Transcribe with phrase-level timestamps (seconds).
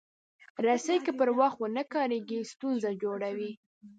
[0.65, 3.51] رسۍ که پر وخت ونه کارېږي، ستونزه جوړوي.